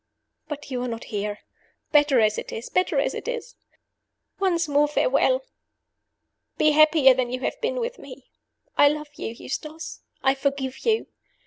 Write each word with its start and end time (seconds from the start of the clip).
"But 0.47 0.71
you 0.71 0.81
are 0.81 0.87
not 0.87 1.03
here. 1.13 1.41
Better 1.91 2.19
as 2.21 2.39
it 2.39 2.51
is! 2.51 2.69
better 2.69 2.99
as 2.99 3.13
it 3.13 3.27
is! 3.27 3.53
"Once 4.39 4.67
more, 4.67 4.87
farewell! 4.87 5.43
Be 6.57 6.71
happier 6.71 7.13
than 7.13 7.29
you 7.31 7.41
have 7.41 7.61
been 7.61 7.75
with 7.79 7.99
me. 7.99 8.31
I 8.75 8.87
love 8.87 9.09
you, 9.13 9.27
Eustace 9.27 10.01
I 10.23 10.33
forgive 10.33 10.87
you. 10.87 11.05